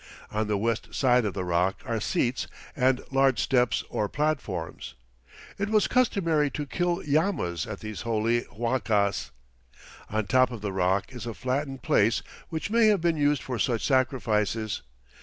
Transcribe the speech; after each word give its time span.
On 0.31 0.47
the 0.47 0.57
west 0.57 0.95
side 0.95 1.25
of 1.25 1.35
the 1.35 1.45
rock 1.45 1.83
are 1.85 1.99
seats 1.99 2.47
and 2.75 3.03
large 3.11 3.37
steps 3.39 3.83
or 3.87 4.09
platforms. 4.09 4.95
It 5.59 5.69
was 5.69 5.87
customary 5.87 6.49
to 6.49 6.65
kill 6.65 7.03
llamas 7.05 7.67
at 7.67 7.81
these 7.81 8.01
holy 8.01 8.45
huacas. 8.45 9.29
On 10.09 10.25
top 10.25 10.49
of 10.49 10.61
the 10.61 10.71
rock 10.73 11.13
is 11.13 11.27
a 11.27 11.35
flattened 11.35 11.83
place 11.83 12.23
which 12.49 12.71
may 12.71 12.87
have 12.87 13.01
been 13.01 13.15
used 13.17 13.43
for 13.43 13.59
such 13.59 13.85
sacrifices. 13.85 14.81